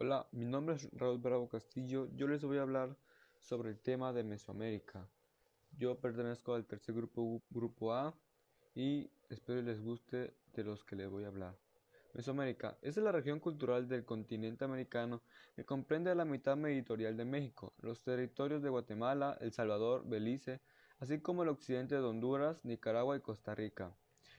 [0.00, 2.08] Hola, mi nombre es Raúl Bravo Castillo.
[2.14, 2.96] Yo les voy a hablar
[3.40, 5.08] sobre el tema de Mesoamérica.
[5.76, 8.14] Yo pertenezco al tercer grupo, grupo A,
[8.76, 11.58] y espero les guste de los que les voy a hablar.
[12.14, 15.20] Mesoamérica es la región cultural del continente americano
[15.56, 20.60] que comprende la mitad meridional de México, los territorios de Guatemala, El Salvador, Belice,
[21.00, 23.92] así como el occidente de Honduras, Nicaragua y Costa Rica.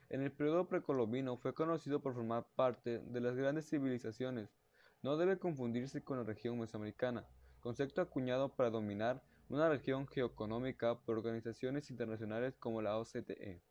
[0.07, 4.58] En el periodo precolombino fue conocido por formar parte de las grandes civilizaciones
[5.01, 7.25] no debe confundirse con la región mesoamericana,
[7.61, 13.61] concepto acuñado para dominar una región geoeconómica por organizaciones internacionales como la OCDE.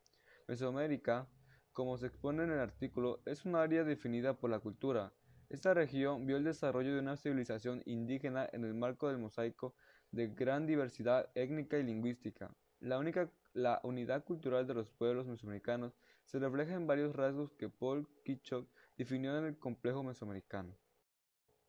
[0.47, 1.27] Mesoamérica,
[1.71, 5.13] como se expone en el artículo, es un área definida por la cultura.
[5.49, 9.75] Esta región vio el desarrollo de una civilización indígena en el marco del mosaico
[10.11, 12.53] de gran diversidad étnica y lingüística.
[12.79, 15.93] La, única, la unidad cultural de los pueblos mesoamericanos
[16.25, 18.67] se refleja en varios rasgos que Paul Kitchok
[18.97, 20.75] definió en el complejo mesoamericano.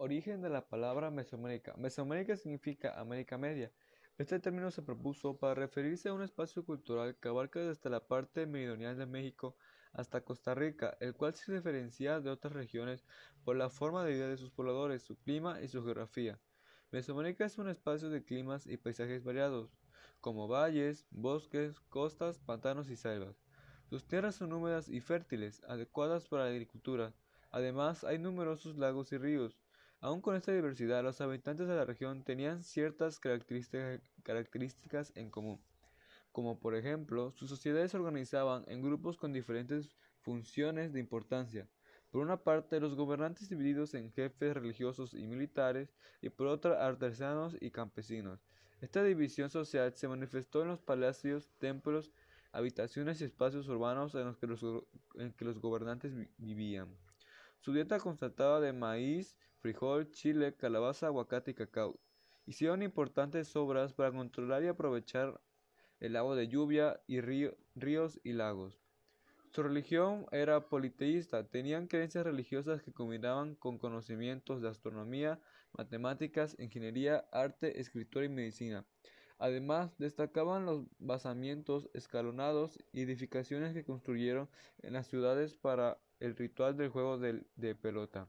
[0.03, 1.75] Origen de la palabra Mesoamérica.
[1.77, 3.70] Mesoamérica significa América Media.
[4.17, 8.47] Este término se propuso para referirse a un espacio cultural que abarca desde la parte
[8.47, 9.57] meridional de México
[9.92, 13.05] hasta Costa Rica, el cual se diferencia de otras regiones
[13.45, 16.41] por la forma de vida de sus pobladores, su clima y su geografía.
[16.92, 19.77] Mesoamérica es un espacio de climas y paisajes variados,
[20.23, 23.45] como valles, bosques, costas, pantanos y selvas.
[23.91, 27.12] Sus tierras son húmedas y fértiles, adecuadas para la agricultura.
[27.51, 29.61] Además, hay numerosos lagos y ríos,
[30.03, 35.61] Aún con esta diversidad, los habitantes de la región tenían ciertas características en común,
[36.33, 41.69] como por ejemplo, sus sociedades se organizaban en grupos con diferentes funciones de importancia.
[42.11, 47.57] Por una parte, los gobernantes divididos en jefes religiosos y militares, y por otra, artesanos
[47.61, 48.41] y campesinos.
[48.81, 52.11] Esta división social se manifestó en los palacios, templos,
[52.53, 54.61] habitaciones y espacios urbanos en los que los,
[55.37, 56.89] que los gobernantes vivían.
[57.61, 61.98] Su dieta constataba de maíz, frijol, chile, calabaza, aguacate y cacao.
[62.47, 65.41] Hicieron importantes obras para controlar y aprovechar
[66.00, 68.80] el agua de lluvia y ríos y lagos.
[69.51, 75.40] Su religión era politeísta, tenían creencias religiosas que combinaban con conocimientos de astronomía,
[75.73, 78.86] matemáticas, ingeniería, arte, escritura y medicina.
[79.39, 84.48] Además, destacaban los basamientos escalonados y edificaciones que construyeron
[84.83, 88.29] en las ciudades para el ritual del juego de, pelota.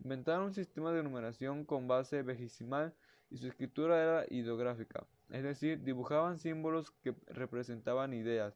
[0.00, 2.94] Inventaron un sistema de numeración con base vigesimal
[3.30, 8.54] y su escritura era ideográfica, es decir, dibujaban símbolos que representaban ideas.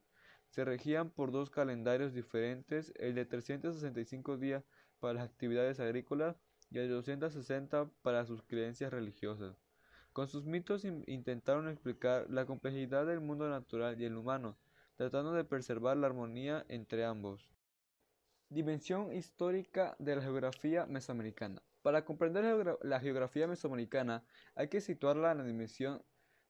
[0.49, 4.65] Se regían por dos calendarios diferentes, el de 365 días
[5.01, 6.37] para las actividades agrícolas
[6.71, 9.57] y el de 260 para sus creencias religiosas.
[10.13, 14.59] Con sus mitos intentaron explicar la complejidad del mundo natural y el humano,
[14.97, 17.52] tratando de preservar la armonía entre ambos.
[18.53, 21.63] Dimensión histórica de la geografía mesoamericana.
[21.81, 26.03] Para comprender la geografía mesoamericana hay que situarla en la dimensión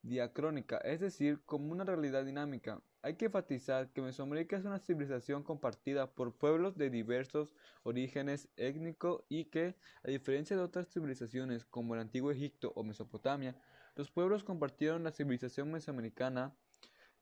[0.03, 2.83] diacrónica, es decir, como una realidad dinámica.
[3.03, 7.55] Hay que enfatizar que Mesoamérica es una civilización compartida por pueblos de diversos
[7.85, 13.55] orígenes étnicos y que, a diferencia de otras civilizaciones como el antiguo Egipto o Mesopotamia,
[13.95, 16.53] los pueblos compartieron la civilización mesoamericana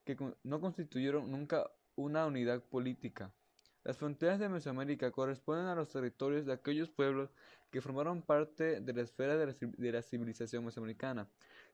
[0.05, 3.35] que no constituyeron nunca una unidad política.
[3.83, 7.31] Las fronteras de Mesoamérica corresponden a los territorios de aquellos pueblos
[7.71, 11.29] que formaron parte de la esfera de la, civilización mesoamericana,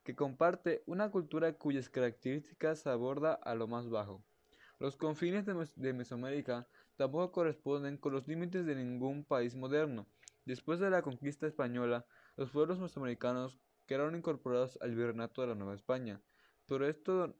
[0.05, 4.22] que comparte una cultura cuyas características aborda a lo más bajo.
[4.78, 10.06] Los confines de, Mesoamérica tampoco corresponden con los límites de ningún país moderno.
[10.45, 12.06] Después de la conquista española,
[12.37, 16.21] los pueblos mesoamericanos quedaron incorporados al virreinato de la Nueva España,
[16.66, 17.34] pero esto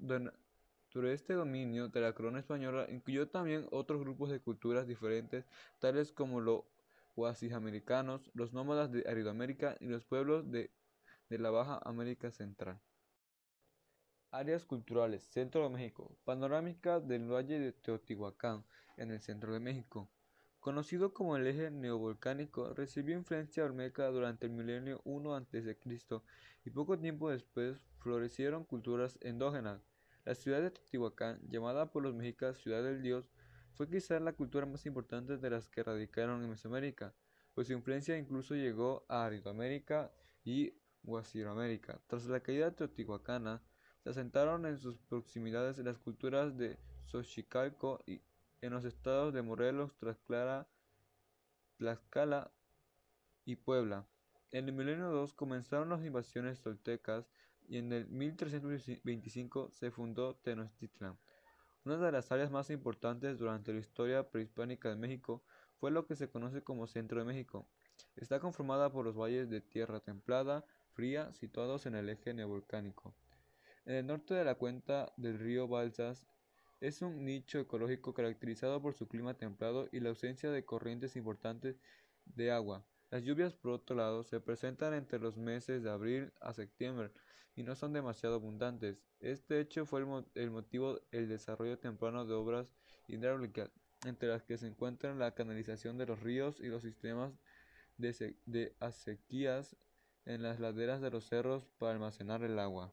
[0.97, 5.45] pero este dominio de la corona española incluyó también otros grupos de culturas diferentes,
[5.79, 6.65] tales como los
[7.53, 10.71] americanos, los nómadas de Aridoamérica y los pueblos de,
[11.29, 12.81] la Baja América Central.
[14.31, 15.25] Áreas culturales.
[15.25, 16.17] Centro de México.
[16.25, 18.65] Panorámica del Valle de Teotihuacán,
[18.97, 20.09] en el centro de México.
[20.61, 25.77] Conocido como el eje neovolcánico, recibió influencia olmeca durante el milenio I a.C.
[26.65, 29.96] y poco tiempo después florecieron culturas endógenas.
[30.27, 33.31] La ciudad de Teotihuacán, llamada por los mexicas Ciudad del Dios,
[33.75, 37.15] fue quizá la cultura más importante de las que radicaron en Mesoamérica,
[37.55, 40.11] pues su influencia incluso llegó a Aridoamérica
[40.43, 40.75] y
[41.05, 42.01] Guasiroamérica.
[42.09, 43.63] Tras la caída teotihuacana,
[44.03, 48.21] se asentaron en sus proximidades las culturas de Xochicalco y
[48.63, 50.67] en los estados de Morelos, Tlaxcala,
[51.77, 52.51] Tlaxcala
[53.45, 54.09] y Puebla.
[54.51, 57.31] En el milenio II comenzaron las invasiones toltecas
[57.69, 61.19] y en el 1325 se fundó Tenochtitlan.
[61.85, 65.45] Una de las áreas más importantes durante la historia prehispánica de México
[65.79, 67.69] fue lo que se conoce como Centro de México.
[68.17, 73.15] Está conformada por los valles de tierra templada, fría, situados en el eje neovolcánico.
[73.85, 76.27] En el norte de la cuenca del río Balsas
[76.81, 81.81] es un nicho ecológico caracterizado por su clima templado y la ausencia de corrientes importantes
[82.25, 82.85] de agua.
[83.17, 87.11] Las lluvias, por otro lado, se presentan entre los meses de abril a septiembre
[87.55, 89.07] y no son demasiado abundantes.
[89.21, 90.05] Este hecho fue
[90.35, 92.75] el, motivo del desarrollo temprano de obras
[93.09, 93.71] hidráulicas,
[94.05, 97.33] entre las que se encuentran la canalización de los ríos y los sistemas
[97.97, 99.79] de, de acequias
[100.27, 102.93] en las laderas de los cerros para almacenar el agua.